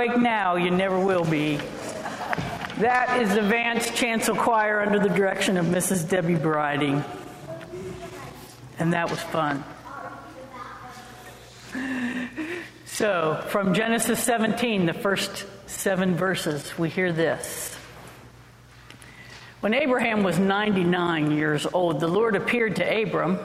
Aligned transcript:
awake 0.00 0.18
now, 0.18 0.56
you 0.56 0.70
never 0.70 0.98
will 0.98 1.26
be. 1.26 1.56
That 2.78 3.20
is 3.20 3.34
the 3.34 3.42
Vance 3.42 3.90
Chancel 3.90 4.34
Choir 4.34 4.80
under 4.80 4.98
the 4.98 5.10
direction 5.10 5.58
of 5.58 5.66
Mrs. 5.66 6.08
Debbie 6.08 6.36
Briding. 6.36 7.04
And 8.78 8.94
that 8.94 9.10
was 9.10 9.20
fun. 9.20 9.62
So, 12.86 13.44
from 13.48 13.74
Genesis 13.74 14.22
17, 14.22 14.86
the 14.86 14.94
first 14.94 15.44
seven 15.66 16.14
verses, 16.14 16.78
we 16.78 16.88
hear 16.88 17.12
this. 17.12 17.76
When 19.60 19.74
Abraham 19.74 20.22
was 20.22 20.38
99 20.38 21.32
years 21.32 21.66
old, 21.70 22.00
the 22.00 22.08
Lord 22.08 22.36
appeared 22.36 22.76
to 22.76 23.02
Abram. 23.02 23.38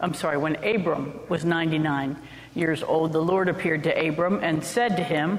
I'm 0.00 0.14
sorry, 0.14 0.36
when 0.36 0.56
Abram 0.64 1.20
was 1.28 1.44
99 1.44 2.16
years 2.56 2.82
old, 2.82 3.12
the 3.12 3.22
Lord 3.22 3.48
appeared 3.48 3.84
to 3.84 4.08
Abram 4.08 4.40
and 4.42 4.64
said 4.64 4.96
to 4.96 5.04
him, 5.04 5.38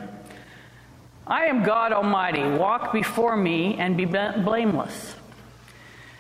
I 1.26 1.46
am 1.46 1.64
God 1.64 1.94
Almighty. 1.94 2.44
Walk 2.44 2.92
before 2.92 3.38
me 3.38 3.76
and 3.76 3.96
be 3.96 4.06
blameless. 4.06 5.16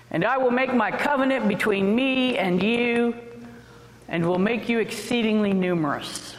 And 0.09 0.23
I 0.23 0.37
will 0.37 0.51
make 0.51 0.73
my 0.73 0.91
covenant 0.91 1.47
between 1.47 1.93
me 1.93 2.37
and 2.37 2.61
you 2.61 3.15
and 4.07 4.25
will 4.25 4.39
make 4.39 4.69
you 4.69 4.79
exceedingly 4.79 5.53
numerous. 5.53 6.35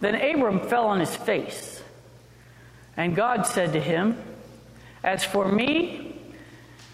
Then 0.00 0.16
Abram 0.16 0.68
fell 0.68 0.86
on 0.86 1.00
his 1.00 1.14
face. 1.14 1.82
And 2.96 3.16
God 3.16 3.46
said 3.46 3.72
to 3.72 3.80
him, 3.80 4.18
As 5.02 5.24
for 5.24 5.50
me, 5.50 6.20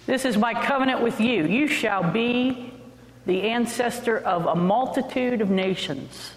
this 0.07 0.25
is 0.25 0.37
my 0.37 0.55
covenant 0.55 1.03
with 1.03 1.21
you. 1.21 1.45
You 1.47 1.67
shall 1.67 2.09
be 2.11 2.73
the 3.27 3.43
ancestor 3.43 4.19
of 4.19 4.47
a 4.47 4.55
multitude 4.55 5.41
of 5.41 5.51
nations. 5.51 6.33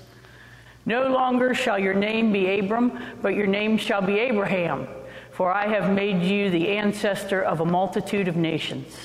No 0.85 1.07
longer 1.07 1.53
shall 1.53 1.79
your 1.79 1.93
name 1.93 2.31
be 2.33 2.59
Abram, 2.59 2.99
but 3.21 3.35
your 3.35 3.47
name 3.47 3.77
shall 3.77 4.01
be 4.01 4.19
Abraham, 4.19 4.87
for 5.31 5.51
I 5.51 5.67
have 5.67 5.93
made 5.93 6.23
you 6.23 6.49
the 6.49 6.69
ancestor 6.69 7.41
of 7.41 7.61
a 7.61 7.65
multitude 7.65 8.27
of 8.27 8.35
nations. 8.35 8.97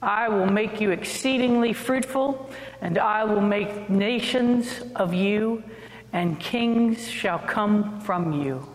I 0.00 0.28
will 0.28 0.46
make 0.46 0.80
you 0.80 0.90
exceedingly 0.90 1.72
fruitful, 1.72 2.50
and 2.80 2.98
I 2.98 3.24
will 3.24 3.42
make 3.42 3.90
nations 3.90 4.68
of 4.94 5.12
you, 5.12 5.62
and 6.12 6.40
kings 6.40 7.10
shall 7.10 7.38
come 7.38 8.00
from 8.00 8.32
you. 8.32 8.66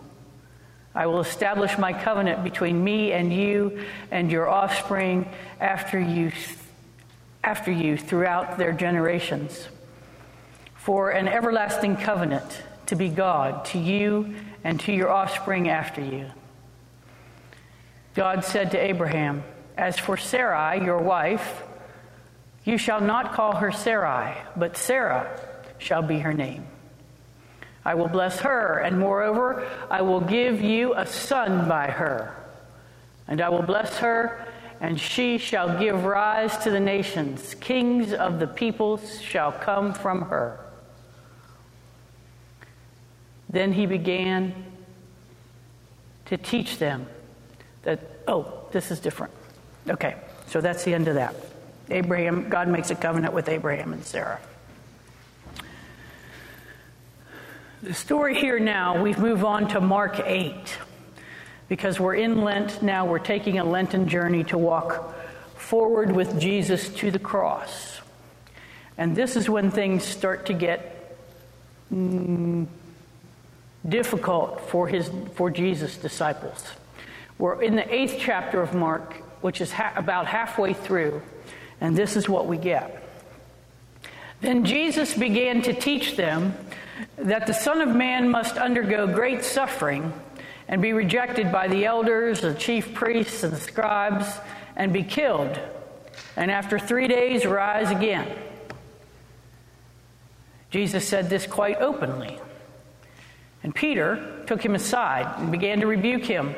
I 0.94 1.06
will 1.06 1.20
establish 1.20 1.76
my 1.78 1.92
covenant 1.92 2.44
between 2.44 2.84
me 2.84 3.12
and 3.12 3.32
you 3.32 3.80
and 4.10 4.30
your 4.30 4.48
offspring 4.48 5.26
after 5.58 5.98
you, 5.98 6.30
after 7.42 7.72
you 7.72 7.96
throughout 7.96 8.58
their 8.58 8.72
generations 8.72 9.68
for 10.82 11.10
an 11.10 11.28
everlasting 11.28 11.96
covenant 11.96 12.60
to 12.86 12.96
be 12.96 13.08
God 13.08 13.64
to 13.66 13.78
you 13.78 14.34
and 14.64 14.80
to 14.80 14.92
your 14.92 15.10
offspring 15.10 15.68
after 15.68 16.00
you. 16.00 16.26
God 18.14 18.44
said 18.44 18.72
to 18.72 18.78
Abraham, 18.78 19.44
As 19.76 19.96
for 19.96 20.16
Sarai, 20.16 20.84
your 20.84 20.98
wife, 20.98 21.62
you 22.64 22.78
shall 22.78 23.00
not 23.00 23.32
call 23.32 23.54
her 23.56 23.70
Sarai, 23.70 24.36
but 24.56 24.76
Sarah 24.76 25.40
shall 25.78 26.02
be 26.02 26.18
her 26.18 26.34
name. 26.34 26.66
I 27.84 27.94
will 27.94 28.08
bless 28.08 28.40
her, 28.40 28.78
and 28.78 28.98
moreover, 28.98 29.68
I 29.88 30.02
will 30.02 30.20
give 30.20 30.60
you 30.60 30.94
a 30.94 31.06
son 31.06 31.68
by 31.68 31.86
her. 31.86 32.36
And 33.28 33.40
I 33.40 33.50
will 33.50 33.62
bless 33.62 33.98
her, 33.98 34.48
and 34.80 35.00
she 35.00 35.38
shall 35.38 35.78
give 35.78 36.04
rise 36.04 36.58
to 36.58 36.70
the 36.70 36.80
nations. 36.80 37.54
Kings 37.60 38.12
of 38.12 38.40
the 38.40 38.48
peoples 38.48 39.20
shall 39.20 39.52
come 39.52 39.94
from 39.94 40.22
her. 40.22 40.58
Then 43.52 43.72
he 43.72 43.86
began 43.86 44.54
to 46.26 46.36
teach 46.36 46.78
them 46.78 47.06
that, 47.82 48.00
oh, 48.26 48.66
this 48.72 48.90
is 48.90 49.00
different. 49.00 49.32
Okay, 49.88 50.16
so 50.46 50.60
that's 50.60 50.84
the 50.84 50.94
end 50.94 51.08
of 51.08 51.14
that. 51.14 51.34
Abraham, 51.90 52.48
God 52.48 52.68
makes 52.68 52.90
a 52.90 52.94
covenant 52.94 53.34
with 53.34 53.48
Abraham 53.48 53.92
and 53.92 54.04
Sarah. 54.04 54.40
The 57.82 57.94
story 57.94 58.34
here 58.34 58.58
now, 58.58 59.02
we've 59.02 59.18
moved 59.18 59.44
on 59.44 59.68
to 59.68 59.80
Mark 59.80 60.20
8 60.20 60.54
because 61.68 61.98
we're 61.98 62.14
in 62.14 62.42
Lent 62.42 62.82
now, 62.82 63.04
we're 63.06 63.18
taking 63.18 63.58
a 63.58 63.64
Lenten 63.64 64.08
journey 64.08 64.44
to 64.44 64.56
walk 64.56 65.14
forward 65.56 66.12
with 66.12 66.38
Jesus 66.40 66.88
to 66.90 67.10
the 67.10 67.18
cross. 67.18 68.00
And 68.96 69.16
this 69.16 69.36
is 69.36 69.48
when 69.48 69.70
things 69.70 70.04
start 70.04 70.46
to 70.46 70.52
get 70.52 71.18
mm, 71.92 72.66
difficult 73.88 74.60
for, 74.70 74.86
his, 74.86 75.10
for 75.34 75.50
Jesus' 75.50 75.96
disciples. 75.96 76.64
We're 77.38 77.62
in 77.62 77.74
the 77.74 77.94
eighth 77.94 78.16
chapter 78.18 78.62
of 78.62 78.74
Mark, 78.74 79.14
which 79.40 79.60
is 79.60 79.72
ha- 79.72 79.92
about 79.96 80.26
halfway 80.26 80.72
through, 80.74 81.22
and 81.80 81.96
this 81.96 82.16
is 82.16 82.28
what 82.28 82.46
we 82.46 82.56
get. 82.56 83.02
Then 84.40 84.64
Jesus 84.64 85.14
began 85.14 85.62
to 85.62 85.72
teach 85.72 86.16
them 86.16 86.54
that 87.16 87.46
the 87.46 87.54
Son 87.54 87.80
of 87.80 87.94
Man 87.94 88.28
must 88.28 88.56
undergo 88.56 89.06
great 89.06 89.44
suffering 89.44 90.12
and 90.68 90.80
be 90.80 90.92
rejected 90.92 91.50
by 91.50 91.68
the 91.68 91.84
elders, 91.84 92.40
the 92.40 92.54
chief 92.54 92.94
priests, 92.94 93.42
and 93.42 93.52
the 93.52 93.60
scribes, 93.60 94.26
and 94.76 94.92
be 94.92 95.02
killed, 95.02 95.58
and 96.36 96.50
after 96.50 96.78
three 96.78 97.08
days 97.08 97.44
rise 97.44 97.90
again. 97.90 98.26
Jesus 100.70 101.06
said 101.06 101.28
this 101.28 101.46
quite 101.46 101.76
openly. 101.80 102.38
And 103.62 103.74
Peter 103.74 104.42
took 104.46 104.64
him 104.64 104.74
aside 104.74 105.38
and 105.38 105.52
began 105.52 105.80
to 105.80 105.86
rebuke 105.86 106.24
him. 106.24 106.54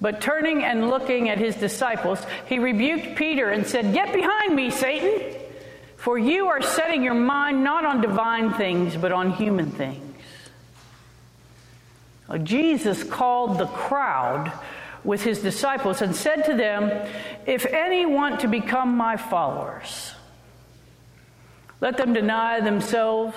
But 0.00 0.20
turning 0.20 0.64
and 0.64 0.88
looking 0.88 1.28
at 1.28 1.38
his 1.38 1.54
disciples, 1.54 2.18
he 2.46 2.58
rebuked 2.58 3.16
Peter 3.16 3.50
and 3.50 3.66
said, 3.66 3.94
Get 3.94 4.12
behind 4.12 4.56
me, 4.56 4.70
Satan, 4.70 5.40
for 5.96 6.18
you 6.18 6.48
are 6.48 6.60
setting 6.60 7.02
your 7.02 7.14
mind 7.14 7.62
not 7.62 7.84
on 7.84 8.00
divine 8.00 8.54
things, 8.54 8.96
but 8.96 9.12
on 9.12 9.30
human 9.30 9.70
things. 9.70 10.08
Jesus 12.42 13.04
called 13.04 13.58
the 13.58 13.66
crowd 13.66 14.52
with 15.04 15.22
his 15.22 15.40
disciples 15.40 16.02
and 16.02 16.16
said 16.16 16.44
to 16.46 16.54
them, 16.54 17.08
If 17.46 17.66
any 17.66 18.06
want 18.06 18.40
to 18.40 18.48
become 18.48 18.96
my 18.96 19.16
followers, 19.16 20.12
let 21.80 21.96
them 21.96 22.12
deny 22.12 22.60
themselves, 22.60 23.36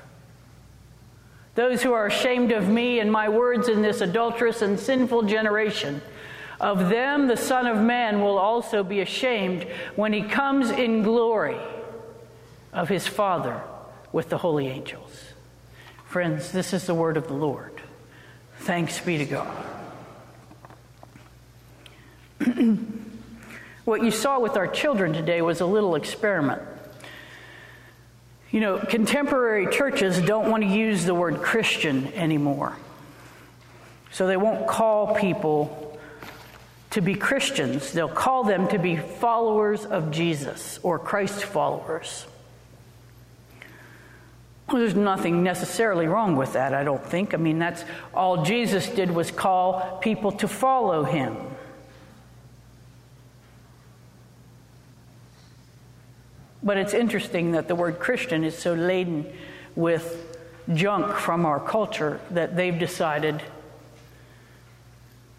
Those 1.55 1.83
who 1.83 1.93
are 1.93 2.07
ashamed 2.07 2.51
of 2.51 2.69
me 2.69 2.99
and 2.99 3.11
my 3.11 3.27
words 3.27 3.67
in 3.67 3.81
this 3.81 4.01
adulterous 4.01 4.61
and 4.61 4.79
sinful 4.79 5.23
generation, 5.23 6.01
of 6.59 6.89
them 6.89 7.27
the 7.27 7.35
Son 7.35 7.67
of 7.67 7.77
Man 7.77 8.21
will 8.21 8.37
also 8.37 8.83
be 8.83 9.01
ashamed 9.01 9.63
when 9.95 10.13
he 10.13 10.21
comes 10.21 10.69
in 10.69 11.03
glory 11.03 11.59
of 12.71 12.87
his 12.87 13.05
Father 13.05 13.61
with 14.13 14.29
the 14.29 14.37
holy 14.37 14.67
angels. 14.67 15.33
Friends, 16.05 16.51
this 16.51 16.73
is 16.73 16.85
the 16.85 16.93
word 16.93 17.17
of 17.17 17.27
the 17.27 17.33
Lord. 17.33 17.81
Thanks 18.59 18.99
be 18.99 19.17
to 19.17 19.25
God. 19.25 19.65
what 23.85 24.03
you 24.03 24.11
saw 24.11 24.39
with 24.39 24.55
our 24.55 24.67
children 24.67 25.13
today 25.13 25.41
was 25.41 25.61
a 25.61 25.65
little 25.65 25.95
experiment. 25.95 26.61
You 28.51 28.59
know, 28.59 28.77
contemporary 28.77 29.67
churches 29.67 30.21
don't 30.21 30.49
want 30.51 30.63
to 30.63 30.69
use 30.69 31.05
the 31.05 31.15
word 31.15 31.41
Christian 31.41 32.13
anymore. 32.13 32.75
So 34.11 34.27
they 34.27 34.37
won't 34.37 34.67
call 34.67 35.15
people 35.15 35.97
to 36.91 37.01
be 37.01 37.15
Christians. 37.15 37.93
They'll 37.93 38.09
call 38.09 38.43
them 38.43 38.67
to 38.67 38.77
be 38.77 38.97
followers 38.97 39.85
of 39.85 40.11
Jesus 40.11 40.79
or 40.83 40.99
Christ 40.99 41.43
followers. 41.43 42.25
Well, 44.67 44.81
there's 44.81 44.95
nothing 44.95 45.43
necessarily 45.43 46.07
wrong 46.07 46.35
with 46.35 46.53
that, 46.53 46.73
I 46.73 46.83
don't 46.83 47.05
think. 47.05 47.33
I 47.33 47.37
mean, 47.37 47.59
that's 47.59 47.83
all 48.13 48.43
Jesus 48.43 48.87
did 48.87 49.11
was 49.11 49.31
call 49.31 49.99
people 50.01 50.31
to 50.33 50.47
follow 50.47 51.03
him. 51.03 51.37
But 56.63 56.77
it's 56.77 56.93
interesting 56.93 57.51
that 57.53 57.67
the 57.67 57.75
word 57.75 57.99
Christian 57.99 58.43
is 58.43 58.57
so 58.57 58.73
laden 58.73 59.31
with 59.75 60.37
junk 60.73 61.15
from 61.15 61.45
our 61.45 61.59
culture 61.59 62.19
that 62.31 62.55
they've 62.55 62.77
decided 62.77 63.41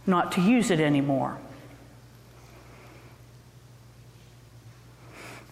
not 0.07 0.33
to 0.33 0.41
use 0.41 0.71
it 0.71 0.81
anymore. 0.81 1.39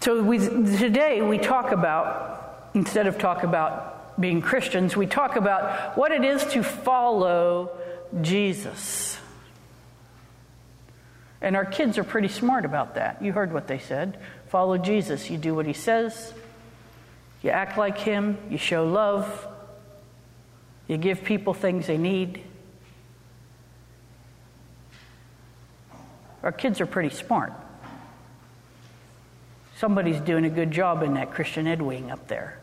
So 0.01 0.23
we, 0.23 0.39
today 0.39 1.21
we 1.23 1.39
talk 1.39 1.73
about, 1.73 2.71
instead 2.75 3.07
of 3.07 3.19
talk 3.19 3.43
about 3.43 4.19
being 4.21 4.41
Christians, 4.41 4.97
we 4.97 5.07
talk 5.07 5.37
about 5.37 5.97
what 5.97 6.11
it 6.11 6.25
is 6.25 6.45
to 6.47 6.63
follow 6.63 7.71
Jesus. 8.21 9.19
And 11.43 11.55
our 11.55 11.65
kids 11.65 11.97
are 11.97 12.05
pretty 12.05 12.29
smart 12.29 12.65
about 12.65 12.97
that. 12.97 13.23
You 13.23 13.33
heard 13.33 13.53
what 13.53 13.67
they 13.67 13.79
said. 13.79 14.19
Follow 14.51 14.79
Jesus. 14.79 15.31
You 15.31 15.39
do 15.39 15.55
what 15.55 15.65
he 15.65 15.73
says, 15.73 16.35
you 17.41 17.51
act 17.51 17.79
like 17.79 17.97
him, 17.99 18.37
you 18.51 18.59
show 18.59 18.85
love, 18.85 19.47
you 20.89 20.97
give 20.97 21.23
people 21.23 21.55
things 21.55 21.87
they 21.87 21.97
need. 21.97 22.43
Our 26.43 26.51
kids 26.51 26.81
are 26.81 26.87
pretty 26.87 27.15
smart. 27.15 27.53
Somebody's 29.77 30.19
doing 30.21 30.45
a 30.45 30.51
good 30.51 30.73
job 30.73 31.05
in 31.05 31.15
that 31.15 31.31
Christian 31.31 31.69
Ed 31.69 31.81
wing 31.81 32.11
up 32.11 32.27
there. 32.27 32.59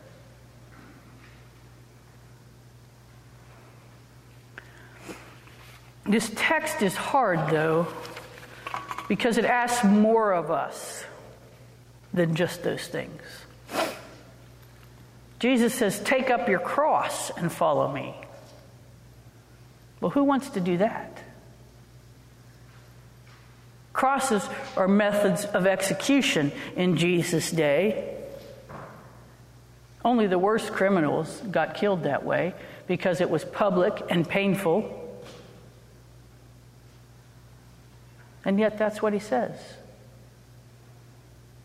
This 6.04 6.30
text 6.36 6.82
is 6.82 6.94
hard, 6.94 7.50
though, 7.50 7.86
because 9.08 9.38
it 9.38 9.46
asks 9.46 9.84
more 9.84 10.32
of 10.32 10.50
us 10.50 10.97
than 12.12 12.34
just 12.34 12.62
those 12.62 12.86
things. 12.86 13.22
Jesus 15.38 15.74
says, 15.74 16.00
Take 16.00 16.30
up 16.30 16.48
your 16.48 16.58
cross 16.58 17.30
and 17.30 17.50
follow 17.50 17.92
me. 17.92 18.14
Well, 20.00 20.10
who 20.10 20.24
wants 20.24 20.50
to 20.50 20.60
do 20.60 20.78
that? 20.78 21.22
Crosses 23.92 24.48
are 24.76 24.86
methods 24.86 25.44
of 25.44 25.66
execution 25.66 26.52
in 26.76 26.96
Jesus' 26.96 27.50
day. 27.50 28.16
Only 30.04 30.28
the 30.28 30.38
worst 30.38 30.72
criminals 30.72 31.42
got 31.50 31.74
killed 31.74 32.04
that 32.04 32.24
way 32.24 32.54
because 32.86 33.20
it 33.20 33.28
was 33.28 33.44
public 33.44 34.00
and 34.08 34.28
painful. 34.28 34.94
And 38.44 38.58
yet, 38.60 38.78
that's 38.78 39.02
what 39.02 39.12
he 39.12 39.18
says 39.18 39.58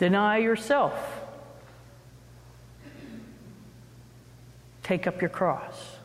deny 0.03 0.37
yourself, 0.37 0.93
take 4.83 5.07
up 5.07 5.21
your 5.21 5.29
cross, 5.29 5.95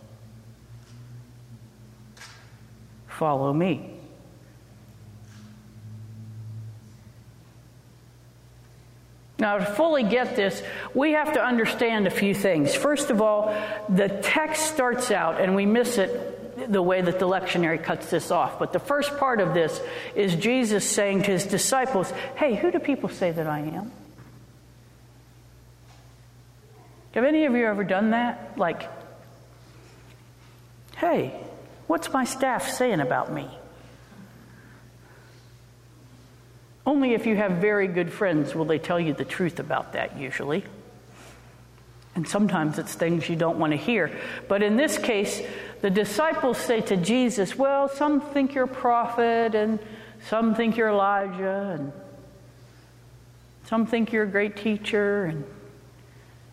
follow 3.09 3.53
me. 3.53 3.91
Now, 9.41 9.59
to 9.59 9.65
fully 9.65 10.05
get 10.05 10.37
this, 10.37 10.63
we 10.95 11.15
have 11.15 11.33
to 11.33 11.45
understand 11.45 12.07
a 12.07 12.11
few 12.11 12.35
things. 12.35 12.77
First 12.77 13.11
of 13.11 13.21
all, 13.21 13.53
the 13.89 14.09
text 14.09 14.73
starts 14.73 15.11
out, 15.11 15.41
and 15.41 15.57
we 15.57 15.67
miss 15.67 15.99
it 15.99 16.38
the 16.67 16.83
way 16.83 17.01
that 17.01 17.19
the 17.19 17.27
lectionary 17.27 17.83
cuts 17.83 18.11
this 18.11 18.31
off. 18.31 18.59
But 18.59 18.73
the 18.73 18.79
first 18.79 19.17
part 19.19 19.41
of 19.41 19.55
this 19.55 19.81
is 20.15 20.35
Jesus 20.35 20.89
saying 20.89 21.23
to 21.23 21.31
his 21.31 21.45
disciples, 21.45 22.11
Hey, 22.37 22.55
who 22.55 22.71
do 22.71 22.79
people 22.79 23.09
say 23.09 23.31
that 23.31 23.47
I 23.47 23.61
am? 23.61 23.93
Have 27.13 27.25
any 27.25 27.47
of 27.47 27.55
you 27.55 27.67
ever 27.67 27.85
done 27.85 28.11
that? 28.11 28.57
Like, 28.57 28.89
hey, 30.97 31.35
what's 31.87 32.13
my 32.13 32.25
staff 32.25 32.69
saying 32.69 33.01
about 33.01 33.33
me? 33.33 33.49
Only 36.87 37.15
if 37.15 37.27
you 37.27 37.37
have 37.37 37.53
very 37.53 37.87
good 37.87 38.13
friends 38.13 38.55
will 38.55 38.65
they 38.65 38.79
tell 38.79 38.99
you 38.99 39.13
the 39.13 39.25
truth 39.25 39.59
about 39.59 39.93
that, 39.95 40.19
usually. 40.19 40.65
And 42.19 42.27
sometimes 42.27 42.81
it's 42.81 42.97
things 42.97 43.29
you 43.29 43.37
don't 43.37 43.61
want 43.61 43.71
to 43.71 43.77
hear. 43.77 44.11
But 44.49 44.61
in 44.61 44.77
this 44.77 44.99
case, 44.99 45.41
the 45.83 45.89
disciples 45.89 46.59
say 46.59 46.81
to 46.81 46.97
Jesus, 46.97 47.55
Well, 47.55 47.89
some 47.89 48.21
think 48.21 48.57
you're 48.57 48.65
a 48.65 48.67
prophet, 48.67 49.55
and 49.55 49.79
some 50.27 50.57
think 50.57 50.77
you're 50.77 50.89
Elijah, 50.89 51.79
and 51.79 51.93
some 53.67 53.87
think 53.87 54.13
you're 54.13 54.25
a 54.25 54.29
great 54.29 54.57
teacher. 54.57 55.27
And, 55.27 55.45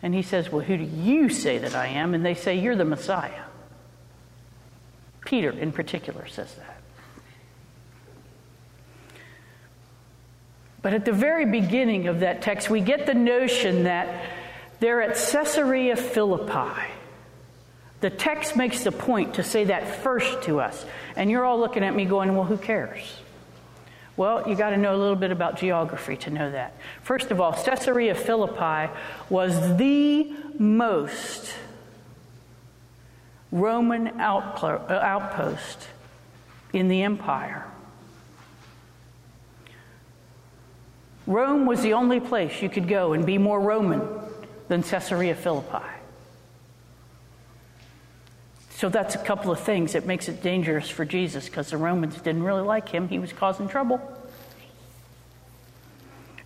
and 0.04 0.14
he 0.14 0.22
says, 0.22 0.52
Well, 0.52 0.64
who 0.64 0.76
do 0.76 0.84
you 0.84 1.28
say 1.30 1.58
that 1.58 1.74
I 1.74 1.88
am? 1.88 2.14
And 2.14 2.24
they 2.24 2.34
say, 2.34 2.60
You're 2.60 2.76
the 2.76 2.84
Messiah. 2.84 3.42
Peter, 5.24 5.50
in 5.50 5.72
particular, 5.72 6.28
says 6.28 6.54
that. 6.54 6.80
But 10.80 10.94
at 10.94 11.04
the 11.04 11.10
very 11.10 11.44
beginning 11.44 12.06
of 12.06 12.20
that 12.20 12.40
text, 12.40 12.70
we 12.70 12.80
get 12.80 13.06
the 13.06 13.14
notion 13.14 13.82
that 13.82 14.35
they're 14.80 15.02
at 15.02 15.16
Caesarea 15.16 15.96
Philippi. 15.96 16.82
The 18.00 18.10
text 18.10 18.56
makes 18.56 18.84
the 18.84 18.92
point 18.92 19.34
to 19.34 19.42
say 19.42 19.64
that 19.64 20.02
first 20.02 20.42
to 20.42 20.60
us. 20.60 20.84
And 21.16 21.30
you're 21.30 21.44
all 21.44 21.58
looking 21.58 21.82
at 21.82 21.94
me 21.94 22.04
going, 22.04 22.34
well, 22.34 22.44
who 22.44 22.58
cares? 22.58 23.00
Well, 24.16 24.48
you 24.48 24.54
got 24.54 24.70
to 24.70 24.76
know 24.76 24.94
a 24.94 24.98
little 24.98 25.16
bit 25.16 25.30
about 25.30 25.58
geography 25.58 26.16
to 26.18 26.30
know 26.30 26.50
that. 26.50 26.74
First 27.02 27.30
of 27.30 27.40
all, 27.40 27.52
Caesarea 27.52 28.14
Philippi 28.14 28.92
was 29.28 29.76
the 29.76 30.32
most 30.58 31.52
Roman 33.52 34.08
uh, 34.08 35.00
outpost 35.02 35.88
in 36.72 36.88
the 36.88 37.02
empire. 37.02 37.64
Rome 41.26 41.66
was 41.66 41.82
the 41.82 41.94
only 41.94 42.20
place 42.20 42.62
you 42.62 42.68
could 42.68 42.88
go 42.88 43.12
and 43.12 43.26
be 43.26 43.36
more 43.36 43.60
Roman 43.60 44.00
than 44.68 44.82
Caesarea 44.82 45.34
Philippi. 45.34 45.84
So 48.70 48.90
that's 48.90 49.14
a 49.14 49.18
couple 49.18 49.50
of 49.50 49.60
things 49.60 49.94
that 49.94 50.04
makes 50.04 50.28
it 50.28 50.42
dangerous 50.42 50.90
for 50.90 51.06
Jesus 51.06 51.48
because 51.48 51.70
the 51.70 51.78
Romans 51.78 52.16
didn't 52.16 52.42
really 52.42 52.62
like 52.62 52.90
him. 52.90 53.08
He 53.08 53.18
was 53.18 53.32
causing 53.32 53.68
trouble. 53.68 54.00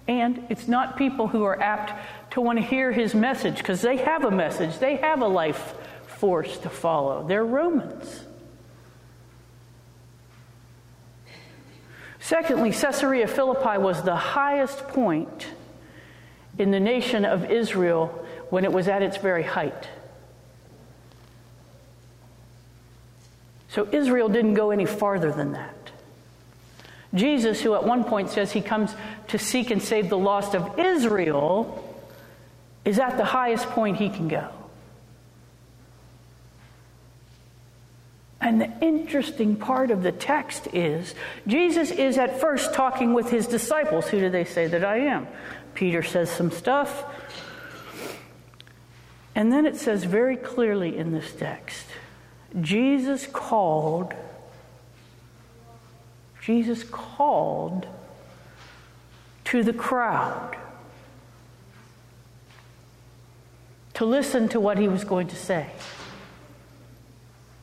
And 0.07 0.47
it's 0.49 0.69
not 0.69 0.97
people 0.97 1.27
who 1.27 1.45
are 1.45 1.61
apt 1.61 1.93
to 2.33 2.41
want 2.41 2.59
to 2.59 2.65
hear 2.65 2.93
his 2.93 3.15
message 3.15 3.59
because 3.59 3.83
they 3.83 3.97
have 3.97 4.25
a 4.25 4.31
message, 4.31 4.79
they 4.79 4.97
have 4.97 5.23
a 5.23 5.27
life 5.27 5.75
force 6.07 6.59
to 6.59 6.69
follow. 6.69 7.27
They're 7.27 7.45
Romans. 7.45 8.25
Secondly, 12.21 12.71
Caesarea 12.71 13.27
Philippi 13.27 13.79
was 13.79 14.03
the 14.03 14.15
highest 14.15 14.87
point 14.89 15.47
in 16.61 16.71
the 16.71 16.81
nation 16.81 17.25
of 17.25 17.50
Israel 17.50 18.09
when 18.50 18.64
it 18.64 18.73
was 18.73 18.87
at 18.87 19.02
its 19.02 19.17
very 19.17 19.43
height. 19.43 19.88
So 23.71 23.88
Israel 23.90 24.29
didn't 24.29 24.55
go 24.55 24.71
any 24.71 24.85
farther 24.85 25.33
than 25.33 25.52
that. 25.52 25.75
Jesus, 27.14 27.61
who 27.61 27.75
at 27.75 27.85
one 27.85 28.05
point 28.05 28.31
says 28.31 28.52
he 28.52 28.61
comes 28.61 28.95
to 29.29 29.38
seek 29.38 29.71
and 29.71 29.83
save 29.83 30.09
the 30.09 30.19
lost 30.19 30.55
of 30.55 30.79
Israel, 30.79 31.87
is 32.85 32.99
at 32.99 33.17
the 33.17 33.25
highest 33.25 33.67
point 33.71 33.97
he 33.97 34.11
can 34.11 34.29
go. 34.29 34.49
And 38.40 38.61
the 38.61 38.73
interesting 38.81 39.57
part 39.57 39.90
of 39.90 40.02
the 40.02 40.12
text 40.12 40.69
is 40.73 41.14
Jesus 41.47 41.90
is 41.90 42.17
at 42.17 42.40
first 42.40 42.73
talking 42.73 43.12
with 43.12 43.31
his 43.31 43.47
disciples. 43.47 44.09
Who 44.09 44.19
do 44.19 44.31
they 44.31 44.45
say 44.45 44.67
that 44.67 44.85
I 44.85 44.99
am? 44.99 45.26
Peter 45.81 46.03
says 46.03 46.29
some 46.29 46.51
stuff. 46.51 47.05
And 49.35 49.51
then 49.51 49.65
it 49.65 49.77
says 49.77 50.05
very 50.05 50.37
clearly 50.37 50.95
in 50.95 51.13
this 51.13 51.33
text 51.33 51.87
Jesus 52.61 53.27
called, 53.27 54.13
Jesus 56.43 56.85
called 56.85 57.87
to 59.45 59.63
the 59.63 59.73
crowd 59.73 60.55
to 63.95 64.05
listen 64.05 64.51
to 64.51 64.61
what 64.61 64.77
he 64.77 64.87
was 64.87 65.05
going 65.05 65.29
to 65.29 65.37
say. 65.37 65.71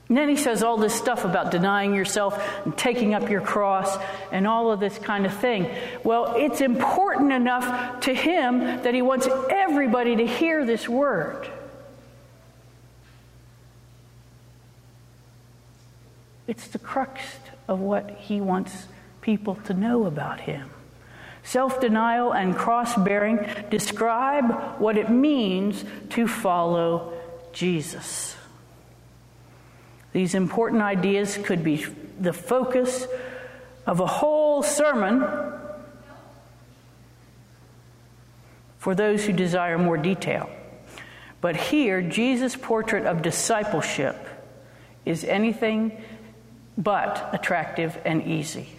And 0.10 0.18
then 0.18 0.30
he 0.30 0.38
says 0.38 0.64
all 0.64 0.78
this 0.78 0.94
stuff 0.94 1.26
about 1.26 1.52
denying 1.52 1.94
yourself 1.94 2.42
and 2.64 2.78
taking 2.78 3.14
up 3.14 3.30
your 3.30 3.42
cross 3.42 3.98
and 4.32 4.48
all 4.48 4.72
of 4.72 4.80
this 4.80 4.98
kind 4.98 5.26
of 5.26 5.34
thing. 5.34 5.70
Well, 6.04 6.36
it's 6.38 6.62
important 6.62 7.34
enough 7.34 8.02
to 8.02 8.14
him 8.14 8.60
that 8.84 8.94
he 8.94 9.02
wants 9.02 9.28
everybody 9.50 10.16
to 10.18 10.26
hear 10.26 10.66
this 10.66 10.88
word. 10.88 11.50
It's 16.48 16.70
the 16.70 16.80
crux 16.80 17.22
of 17.68 17.82
what 17.82 18.10
he 18.12 18.40
wants 18.40 18.88
people 19.20 19.56
to 19.66 19.74
know 19.74 20.06
about 20.06 20.40
him. 20.40 20.70
Self 21.44 21.82
denial 21.82 22.32
and 22.32 22.56
cross 22.56 22.96
bearing 22.96 23.40
describe 23.70 24.80
what 24.80 24.98
it 24.98 25.10
means 25.10 25.84
to 26.12 26.28
follow 26.30 27.14
Jesus. 27.52 28.37
These 30.18 30.34
important 30.34 30.82
ideas 30.82 31.38
could 31.38 31.64
be 31.64 31.86
the 32.20 32.34
focus 32.34 33.06
of 33.86 34.00
a 34.00 34.08
whole 34.08 34.64
sermon 34.64 35.24
for 38.80 38.96
those 38.96 39.24
who 39.24 39.32
desire 39.32 39.78
more 39.78 39.96
detail. 39.96 40.50
But 41.40 41.56
here, 41.56 42.02
Jesus' 42.02 42.56
portrait 42.56 43.06
of 43.06 43.22
discipleship 43.22 44.18
is 45.06 45.24
anything 45.24 46.02
but 46.80 47.30
attractive 47.32 47.96
and 48.04 48.24
easy. 48.24 48.70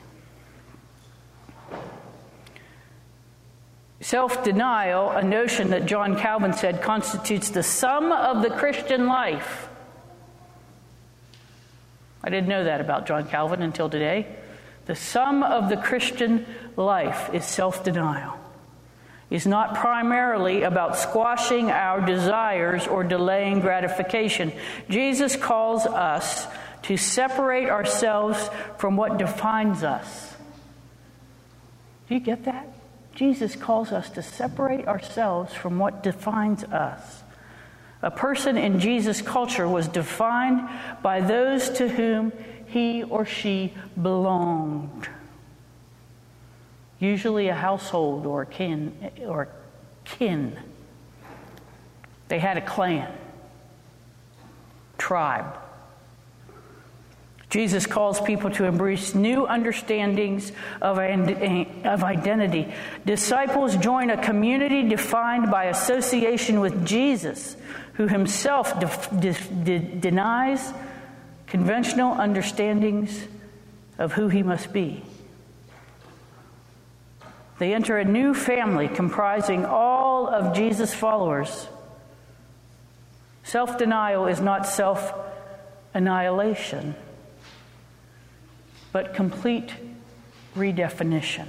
Self 4.00 4.42
denial, 4.42 5.10
a 5.10 5.22
notion 5.22 5.70
that 5.70 5.86
John 5.86 6.18
Calvin 6.18 6.52
said 6.52 6.82
constitutes 6.82 7.50
the 7.50 7.62
sum 7.62 8.10
of 8.10 8.42
the 8.42 8.50
Christian 8.50 9.06
life. 9.06 9.67
I 12.22 12.30
didn't 12.30 12.48
know 12.48 12.64
that 12.64 12.80
about 12.80 13.06
John 13.06 13.26
Calvin 13.28 13.62
until 13.62 13.88
today. 13.88 14.26
The 14.86 14.96
sum 14.96 15.42
of 15.42 15.68
the 15.68 15.76
Christian 15.76 16.46
life 16.76 17.30
is 17.32 17.44
self 17.44 17.84
denial. 17.84 18.34
Is 19.30 19.46
not 19.46 19.74
primarily 19.74 20.62
about 20.62 20.96
squashing 20.96 21.70
our 21.70 22.00
desires 22.00 22.86
or 22.86 23.04
delaying 23.04 23.60
gratification. 23.60 24.52
Jesus 24.88 25.36
calls 25.36 25.84
us 25.84 26.46
to 26.84 26.96
separate 26.96 27.68
ourselves 27.68 28.48
from 28.78 28.96
what 28.96 29.18
defines 29.18 29.84
us. 29.84 30.34
Do 32.08 32.14
you 32.14 32.20
get 32.20 32.44
that? 32.44 32.66
Jesus 33.14 33.54
calls 33.54 33.92
us 33.92 34.08
to 34.10 34.22
separate 34.22 34.86
ourselves 34.86 35.52
from 35.52 35.78
what 35.78 36.02
defines 36.02 36.64
us. 36.64 37.22
A 38.02 38.10
person 38.10 38.56
in 38.56 38.78
Jesus' 38.78 39.20
culture 39.20 39.68
was 39.68 39.88
defined 39.88 40.68
by 41.02 41.20
those 41.20 41.68
to 41.70 41.88
whom 41.88 42.32
he 42.66 43.02
or 43.02 43.24
she 43.24 43.74
belonged. 44.00 45.08
Usually 47.00 47.48
a 47.48 47.54
household 47.54 48.26
or 48.26 48.44
kin 48.44 48.92
or 49.26 49.48
kin. 50.04 50.56
They 52.28 52.38
had 52.38 52.56
a 52.56 52.60
clan, 52.60 53.12
tribe. 54.98 55.58
Jesus 57.50 57.86
calls 57.86 58.20
people 58.20 58.50
to 58.50 58.64
embrace 58.64 59.14
new 59.14 59.46
understandings 59.46 60.52
of, 60.82 60.98
of 60.98 62.04
identity. 62.04 62.72
Disciples 63.06 63.74
join 63.76 64.10
a 64.10 64.22
community 64.22 64.86
defined 64.86 65.50
by 65.50 65.64
association 65.64 66.60
with 66.60 66.84
Jesus, 66.84 67.56
who 67.98 68.06
himself 68.06 68.78
de- 68.78 69.32
de- 69.64 69.78
denies 69.78 70.72
conventional 71.48 72.12
understandings 72.12 73.26
of 73.98 74.12
who 74.12 74.28
he 74.28 74.42
must 74.42 74.72
be. 74.72 75.02
They 77.58 77.74
enter 77.74 77.98
a 77.98 78.04
new 78.04 78.34
family 78.34 78.86
comprising 78.88 79.64
all 79.64 80.28
of 80.28 80.54
Jesus' 80.54 80.94
followers. 80.94 81.68
Self 83.42 83.76
denial 83.78 84.28
is 84.28 84.40
not 84.40 84.66
self 84.66 85.12
annihilation 85.92 86.94
but 88.92 89.12
complete 89.12 89.72
redefinition. 90.56 91.48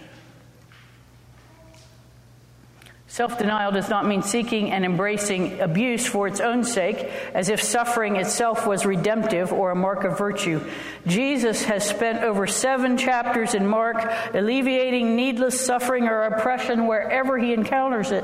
Self 3.09 3.39
denial 3.39 3.71
does 3.71 3.89
not 3.89 4.05
mean 4.05 4.21
seeking 4.21 4.71
and 4.71 4.85
embracing 4.85 5.61
abuse 5.61 6.05
for 6.05 6.27
its 6.27 6.39
own 6.39 6.63
sake, 6.63 7.09
as 7.33 7.49
if 7.49 7.59
suffering 7.59 8.17
itself 8.17 8.67
was 8.67 8.85
redemptive 8.85 9.51
or 9.51 9.71
a 9.71 9.75
mark 9.75 10.03
of 10.03 10.15
virtue. 10.15 10.61
Jesus 11.07 11.63
has 11.63 11.83
spent 11.83 12.23
over 12.23 12.45
seven 12.45 12.99
chapters 12.99 13.55
in 13.55 13.65
Mark 13.65 13.97
alleviating 14.35 15.15
needless 15.15 15.59
suffering 15.59 16.07
or 16.07 16.21
oppression 16.21 16.85
wherever 16.85 17.35
he 17.39 17.51
encounters 17.51 18.11
it. 18.11 18.23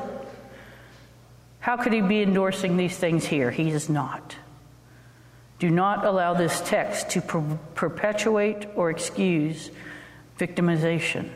How 1.59 1.77
could 1.77 1.91
he 1.91 2.01
be 2.01 2.21
endorsing 2.21 2.77
these 2.77 2.95
things 2.95 3.25
here? 3.25 3.49
He 3.49 3.71
is 3.71 3.89
not. 3.89 4.35
Do 5.57 5.71
not 5.71 6.05
allow 6.05 6.35
this 6.35 6.61
text 6.63 7.09
to 7.09 7.21
per- 7.21 7.57
perpetuate 7.73 8.67
or 8.75 8.91
excuse 8.91 9.71
victimization. 10.37 11.31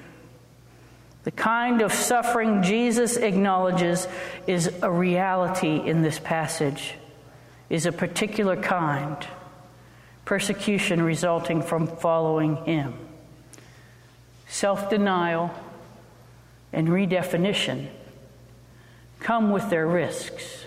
The 1.24 1.32
kind 1.32 1.82
of 1.82 1.92
suffering 1.92 2.64
Jesus 2.64 3.18
acknowledges 3.18 4.08
is 4.48 4.72
a 4.82 4.90
reality 4.90 5.78
in 5.78 6.02
this 6.02 6.18
passage, 6.18 6.94
is 7.70 7.86
a 7.86 7.92
particular 7.92 8.56
kind 8.56 9.18
persecution 10.26 11.02
resulting 11.02 11.62
from 11.62 11.88
following 11.88 12.56
him. 12.66 12.94
Self 14.48 14.90
denial 14.90 15.52
and 16.72 16.88
redefinition 16.88 17.88
come 19.20 19.52
with 19.52 19.70
their 19.70 19.88
risks. 19.88 20.66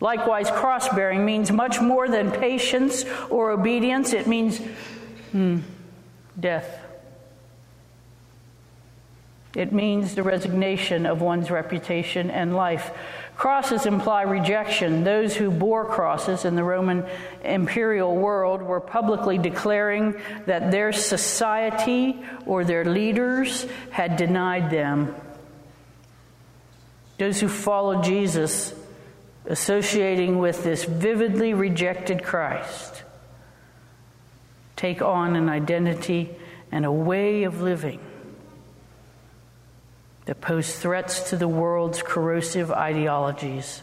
Likewise, 0.00 0.50
cross 0.50 0.88
bearing 0.88 1.24
means 1.24 1.50
much 1.50 1.80
more 1.80 2.08
than 2.08 2.30
patience 2.30 3.04
or 3.28 3.50
obedience, 3.50 4.12
it 4.12 4.26
means 4.26 4.58
hmm, 5.32 5.58
death. 6.38 6.87
It 9.58 9.72
means 9.72 10.14
the 10.14 10.22
resignation 10.22 11.04
of 11.04 11.20
one's 11.20 11.50
reputation 11.50 12.30
and 12.30 12.54
life. 12.54 12.92
Crosses 13.36 13.86
imply 13.86 14.22
rejection. 14.22 15.02
Those 15.02 15.34
who 15.34 15.50
bore 15.50 15.84
crosses 15.84 16.44
in 16.44 16.54
the 16.54 16.62
Roman 16.62 17.04
imperial 17.42 18.14
world 18.14 18.62
were 18.62 18.78
publicly 18.78 19.36
declaring 19.36 20.14
that 20.46 20.70
their 20.70 20.92
society 20.92 22.22
or 22.46 22.62
their 22.62 22.84
leaders 22.84 23.66
had 23.90 24.16
denied 24.16 24.70
them. 24.70 25.12
Those 27.18 27.40
who 27.40 27.48
followed 27.48 28.04
Jesus, 28.04 28.72
associating 29.44 30.38
with 30.38 30.62
this 30.62 30.84
vividly 30.84 31.52
rejected 31.52 32.22
Christ, 32.22 33.02
take 34.76 35.02
on 35.02 35.34
an 35.34 35.48
identity 35.48 36.30
and 36.70 36.84
a 36.84 36.92
way 36.92 37.42
of 37.42 37.60
living 37.60 37.98
that 40.28 40.42
pose 40.42 40.78
threats 40.78 41.30
to 41.30 41.38
the 41.38 41.48
world's 41.48 42.02
corrosive 42.02 42.70
ideologies 42.70 43.82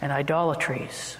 and 0.00 0.12
idolatries. 0.12 1.16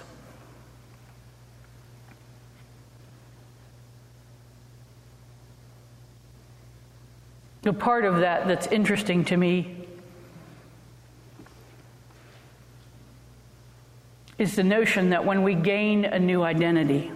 The 7.63 7.73
part 7.73 8.05
of 8.05 8.21
that 8.21 8.47
that's 8.47 8.67
interesting 8.67 9.25
to 9.25 9.35
me 9.35 9.85
is 14.37 14.55
the 14.55 14.63
notion 14.63 15.09
that 15.09 15.25
when 15.25 15.43
we 15.43 15.55
gain 15.55 16.05
a 16.05 16.19
new 16.19 16.41
identity, 16.41 17.11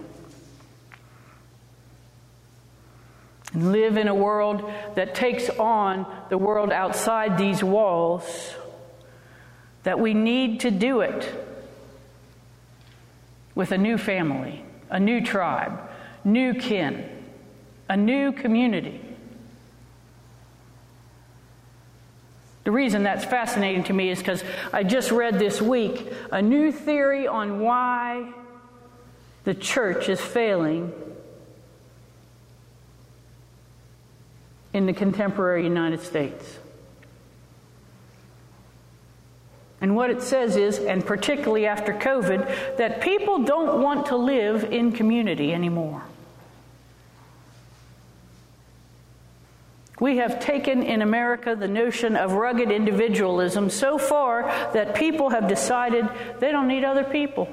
and 3.52 3.72
live 3.72 3.96
in 3.96 4.08
a 4.08 4.14
world 4.14 4.70
that 4.94 5.14
takes 5.14 5.48
on 5.50 6.06
the 6.30 6.38
world 6.38 6.72
outside 6.72 7.36
these 7.36 7.62
walls, 7.62 8.54
that 9.82 9.98
we 9.98 10.14
need 10.14 10.60
to 10.60 10.70
do 10.70 11.00
it 11.00 11.32
with 13.54 13.72
a 13.72 13.78
new 13.78 13.98
family, 13.98 14.64
a 14.88 14.98
new 14.98 15.20
tribe, 15.20 15.78
new 16.24 16.54
kin, 16.54 17.08
a 17.88 17.96
new 17.96 18.32
community. 18.32 19.00
The 22.64 22.70
reason 22.70 23.02
that's 23.02 23.24
fascinating 23.24 23.84
to 23.84 23.92
me 23.92 24.10
is 24.10 24.18
because 24.18 24.44
I 24.72 24.84
just 24.84 25.10
read 25.10 25.38
this 25.38 25.60
week 25.60 26.12
a 26.30 26.40
new 26.40 26.70
theory 26.70 27.26
on 27.26 27.60
why 27.60 28.32
the 29.44 29.54
church 29.54 30.08
is 30.08 30.20
failing 30.20 30.92
in 34.72 34.86
the 34.86 34.92
contemporary 34.92 35.64
United 35.64 36.00
States. 36.00 36.58
And 39.80 39.96
what 39.96 40.10
it 40.10 40.22
says 40.22 40.56
is, 40.56 40.78
and 40.78 41.04
particularly 41.04 41.66
after 41.66 41.92
COVID, 41.92 42.76
that 42.76 43.00
people 43.00 43.42
don't 43.42 43.82
want 43.82 44.06
to 44.06 44.16
live 44.16 44.64
in 44.64 44.92
community 44.92 45.52
anymore. 45.52 46.04
We 49.98 50.16
have 50.18 50.40
taken 50.40 50.82
in 50.82 51.02
America 51.02 51.54
the 51.54 51.68
notion 51.68 52.16
of 52.16 52.32
rugged 52.32 52.70
individualism 52.70 53.70
so 53.70 53.98
far 53.98 54.44
that 54.72 54.94
people 54.94 55.30
have 55.30 55.48
decided 55.48 56.08
they 56.38 56.50
don't 56.50 56.68
need 56.68 56.84
other 56.84 57.04
people. 57.04 57.48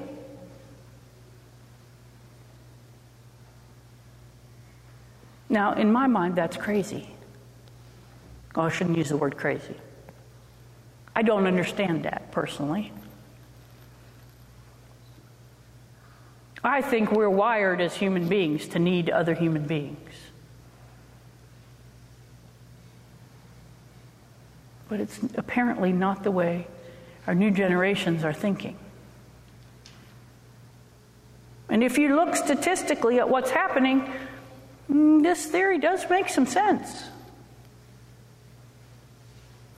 Now, 5.50 5.74
in 5.74 5.92
my 5.92 6.06
mind, 6.06 6.36
that's 6.36 6.56
crazy. 6.56 7.10
Oh, 8.54 8.62
I 8.62 8.68
shouldn't 8.70 8.96
use 8.96 9.08
the 9.08 9.16
word 9.16 9.36
crazy. 9.36 9.74
I 11.14 11.22
don't 11.22 11.46
understand 11.46 12.04
that 12.04 12.30
personally. 12.30 12.92
I 16.62 16.82
think 16.82 17.10
we're 17.10 17.28
wired 17.28 17.80
as 17.80 17.96
human 17.96 18.28
beings 18.28 18.68
to 18.68 18.78
need 18.78 19.10
other 19.10 19.34
human 19.34 19.66
beings. 19.66 19.98
But 24.88 25.00
it's 25.00 25.18
apparently 25.36 25.92
not 25.92 26.22
the 26.22 26.30
way 26.30 26.68
our 27.26 27.34
new 27.34 27.50
generations 27.50 28.24
are 28.24 28.32
thinking. 28.32 28.76
And 31.68 31.82
if 31.82 31.98
you 31.98 32.14
look 32.14 32.36
statistically 32.36 33.18
at 33.18 33.28
what's 33.28 33.50
happening, 33.50 34.12
Mm, 34.90 35.22
this 35.22 35.46
theory 35.46 35.78
does 35.78 36.08
make 36.10 36.28
some 36.28 36.46
sense. 36.46 37.04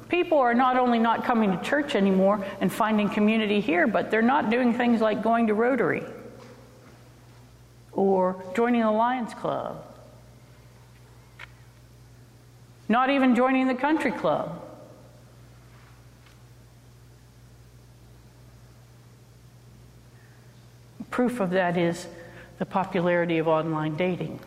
People 0.08 0.38
are 0.38 0.54
not 0.54 0.76
only 0.76 0.98
not 0.98 1.24
coming 1.24 1.56
to 1.56 1.62
church 1.64 1.94
anymore 1.94 2.44
and 2.60 2.70
finding 2.70 3.08
community 3.08 3.60
here, 3.60 3.86
but 3.86 4.10
they're 4.10 4.22
not 4.22 4.50
doing 4.50 4.74
things 4.74 5.00
like 5.00 5.22
going 5.22 5.46
to 5.46 5.54
Rotary 5.54 6.02
or 7.92 8.42
joining 8.54 8.82
the 8.82 8.90
Lions 8.90 9.34
Club, 9.34 9.84
not 12.88 13.10
even 13.10 13.34
joining 13.34 13.66
the 13.68 13.74
country 13.74 14.12
club. 14.12 14.62
Proof 21.10 21.40
of 21.40 21.50
that 21.50 21.76
is 21.76 22.06
the 22.58 22.64
popularity 22.64 23.38
of 23.38 23.48
online 23.48 23.96
dating. 23.96 24.40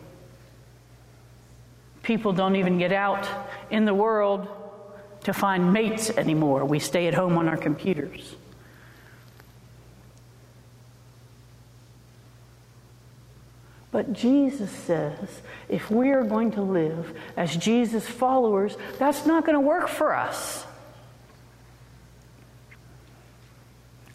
People 2.06 2.34
don't 2.34 2.56
even 2.56 2.78
get 2.78 2.92
out 2.92 3.28
in 3.72 3.86
the 3.86 3.94
world 3.94 4.48
to 5.24 5.34
find 5.34 5.74
mates 5.74 6.12
anymore. 6.12 6.64
We 6.64 6.78
stay 6.78 7.08
at 7.08 7.16
home 7.16 7.36
on 7.36 7.50
our 7.50 7.58
computers. 7.58 8.36
But 13.92 14.14
Jesus 14.14 14.70
says 14.70 15.42
if 15.68 15.90
we 15.90 16.12
are 16.12 16.24
going 16.24 16.52
to 16.52 16.62
live 16.62 17.18
as 17.36 17.58
Jesus' 17.58 18.06
followers, 18.06 18.78
that's 19.00 19.26
not 19.26 19.44
going 19.44 19.56
to 19.56 19.68
work 19.68 19.88
for 19.88 20.14
us. 20.14 20.64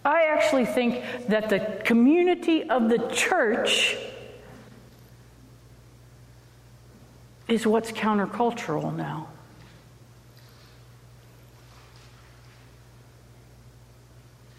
I 0.05 0.27
actually 0.27 0.67
think 0.67 1.03
that 1.27 1.49
the 1.49 1.83
community 1.85 2.71
of 2.71 2.89
the 2.89 2.99
church 3.09 3.97
is 7.51 7.67
what's 7.67 7.93
countercultural 7.93 8.95
now. 8.95 9.29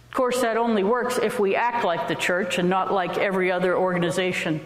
Of 0.10 0.16
course, 0.16 0.42
that 0.42 0.58
only 0.58 0.84
works 0.84 1.18
if 1.18 1.40
we 1.40 1.56
act 1.56 1.86
like 1.86 2.08
the 2.08 2.16
church 2.16 2.58
and 2.58 2.70
not 2.70 2.92
like 2.92 3.18
every 3.18 3.50
other 3.52 3.76
organization 3.76 4.64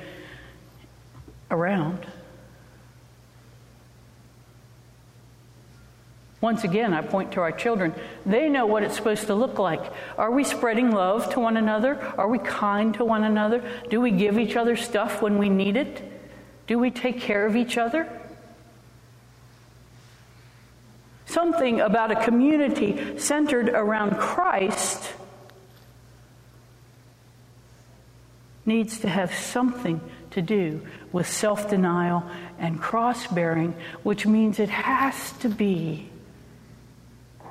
around. 1.51 2.05
Once 6.41 6.63
again, 6.63 6.93
I 6.93 7.01
point 7.01 7.31
to 7.33 7.41
our 7.41 7.51
children. 7.51 7.93
They 8.25 8.49
know 8.49 8.65
what 8.65 8.83
it's 8.83 8.95
supposed 8.95 9.27
to 9.27 9.35
look 9.35 9.57
like. 9.57 9.81
Are 10.17 10.31
we 10.31 10.43
spreading 10.43 10.91
love 10.91 11.31
to 11.33 11.39
one 11.39 11.57
another? 11.57 11.99
Are 12.17 12.27
we 12.27 12.39
kind 12.39 12.93
to 12.95 13.05
one 13.05 13.23
another? 13.23 13.63
Do 13.89 14.01
we 14.01 14.11
give 14.11 14.37
each 14.37 14.55
other 14.55 14.75
stuff 14.75 15.21
when 15.21 15.37
we 15.37 15.49
need 15.49 15.75
it? 15.75 16.14
Do 16.67 16.79
we 16.79 16.91
take 16.91 17.19
care 17.19 17.45
of 17.45 17.55
each 17.55 17.77
other? 17.77 18.07
Something 21.25 21.81
about 21.81 22.11
a 22.11 22.23
community 22.23 23.19
centered 23.19 23.69
around 23.69 24.17
Christ 24.17 25.13
needs 28.65 28.99
to 28.99 29.09
have 29.09 29.33
something 29.33 30.01
to 30.31 30.41
do 30.41 30.81
with 31.11 31.27
self 31.27 31.69
denial 31.69 32.23
and 32.57 32.81
cross 32.81 33.27
bearing, 33.27 33.75
which 34.03 34.25
means 34.25 34.59
it 34.59 34.69
has 34.69 35.31
to 35.39 35.49
be 35.49 36.09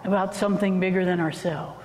about 0.03 0.35
something 0.35 0.81
bigger 0.81 1.05
than 1.05 1.21
ourselves. 1.21 1.83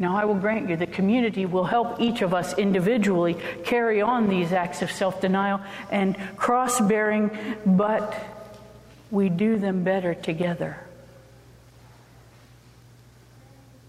Now, 0.00 0.16
I 0.16 0.24
will 0.26 0.36
grant 0.36 0.68
you 0.68 0.76
the 0.76 0.86
community 0.86 1.44
will 1.44 1.64
help 1.64 2.00
each 2.00 2.22
of 2.22 2.32
us 2.32 2.56
individually 2.56 3.36
carry 3.64 4.00
on 4.00 4.28
these 4.28 4.52
acts 4.52 4.80
of 4.82 4.92
self 4.92 5.20
denial 5.20 5.60
and 5.90 6.16
cross 6.36 6.80
bearing, 6.80 7.36
but 7.66 8.14
we 9.10 9.28
do 9.28 9.58
them 9.58 9.82
better 9.82 10.14
together. 10.14 10.78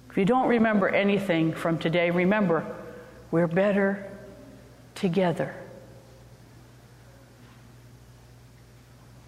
If 0.09 0.17
you 0.17 0.25
don't 0.25 0.47
remember 0.47 0.89
anything 0.89 1.53
from 1.53 1.77
today, 1.77 2.09
remember 2.09 2.65
we're 3.29 3.47
better 3.47 4.11
together. 4.95 5.53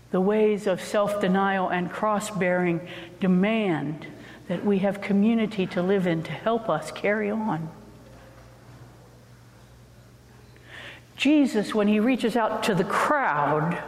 The 0.09 0.19
ways 0.19 0.65
of 0.65 0.81
self 0.81 1.21
denial 1.21 1.69
and 1.69 1.91
cross 1.91 2.31
bearing 2.31 2.81
demand 3.19 4.07
that 4.51 4.65
we 4.65 4.79
have 4.79 4.99
community 4.99 5.65
to 5.65 5.81
live 5.81 6.05
in 6.05 6.21
to 6.23 6.31
help 6.33 6.67
us 6.67 6.91
carry 6.91 7.31
on. 7.31 7.69
Jesus, 11.15 11.73
when 11.73 11.87
he 11.87 12.01
reaches 12.01 12.35
out 12.35 12.63
to 12.63 12.75
the 12.75 12.83
crowd, 12.83 13.81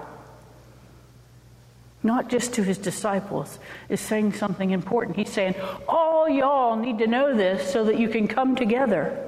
not 2.02 2.30
just 2.30 2.54
to 2.54 2.63
his 2.63 2.78
disciples, 2.78 3.60
is 3.89 3.99
saying 3.99 4.32
something 4.32 4.71
important. 4.71 5.17
He's 5.17 5.30
saying, 5.30 5.56
All 5.86 6.30
y'all 6.30 6.78
need 6.78 6.99
to 6.99 7.08
know 7.08 7.36
this 7.36 7.69
so 7.69 7.84
that 7.84 7.99
you 7.99 8.08
can 8.08 8.30
come 8.30 8.56
together. 8.56 9.21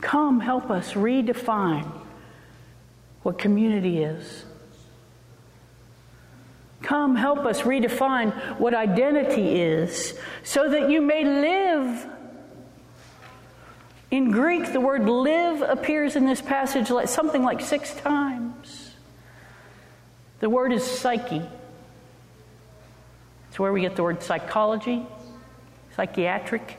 Come 0.00 0.40
help 0.40 0.68
us 0.68 0.94
redefine 0.94 1.88
what 3.22 3.38
community 3.38 4.02
is. 4.02 4.46
Come 6.88 7.16
help 7.16 7.44
us 7.44 7.60
redefine 7.60 8.32
what 8.58 8.72
identity 8.72 9.60
is 9.60 10.18
so 10.42 10.70
that 10.70 10.88
you 10.88 11.02
may 11.02 11.22
live. 11.22 12.06
In 14.10 14.30
Greek, 14.30 14.72
the 14.72 14.80
word 14.80 15.06
live 15.06 15.60
appears 15.60 16.16
in 16.16 16.24
this 16.24 16.40
passage 16.40 16.88
like 16.88 17.08
something 17.08 17.42
like 17.42 17.60
six 17.60 17.94
times. 17.96 18.94
The 20.40 20.48
word 20.48 20.72
is 20.72 20.82
psyche. 20.82 21.42
It's 23.50 23.58
where 23.58 23.70
we 23.70 23.82
get 23.82 23.94
the 23.94 24.02
word 24.02 24.22
psychology, 24.22 25.04
psychiatric. 25.94 26.78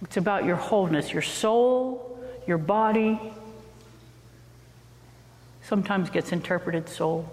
It's 0.00 0.16
about 0.16 0.46
your 0.46 0.56
wholeness, 0.56 1.12
your 1.12 1.20
soul, 1.20 2.18
your 2.46 2.56
body. 2.56 3.20
Sometimes 5.60 6.08
gets 6.08 6.32
interpreted 6.32 6.88
soul. 6.88 7.30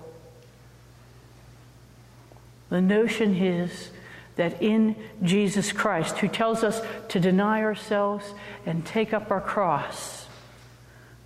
The 2.70 2.82
notion 2.82 3.36
is 3.36 3.90
that 4.36 4.62
in 4.62 4.96
Jesus 5.24 5.72
Christ, 5.72 6.18
who 6.18 6.28
tells 6.28 6.64
us 6.64 6.82
to 7.10 7.20
deny 7.20 7.62
ourselves 7.62 8.34
and 8.66 8.86
take 8.86 9.14
up 9.14 9.32
our 9.32 9.42
cross, 9.42 10.28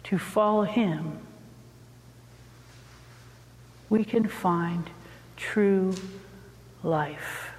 to 0.03 0.17
follow 0.17 0.63
Him, 0.63 1.19
we 3.89 4.03
can 4.03 4.27
find 4.27 4.89
true 5.35 5.95
life. 6.83 7.51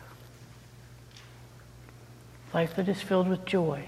Life 2.55 2.77
that 2.77 2.89
is 2.89 3.01
filled 3.01 3.29
with 3.29 3.45
joy, 3.45 3.85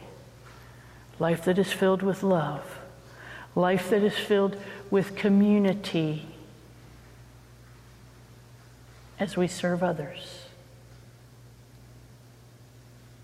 life 1.18 1.44
that 1.44 1.58
is 1.58 1.72
filled 1.72 2.02
with 2.02 2.22
love, 2.22 2.78
life 3.54 3.90
that 3.90 4.02
is 4.02 4.16
filled 4.16 4.56
with 4.90 5.14
community 5.14 6.31
as 9.22 9.36
we 9.36 9.46
serve 9.46 9.84
others. 9.84 10.46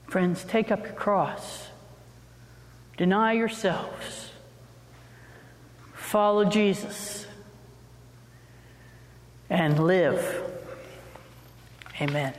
Friends, 0.06 0.44
take 0.44 0.70
up 0.70 0.84
your 0.84 0.92
cross. 0.92 1.66
Deny 2.96 3.32
yourselves. 3.32 4.30
Follow 5.94 6.44
Jesus. 6.44 7.26
And 9.50 9.84
live. 9.84 10.22
Amen. 12.00 12.32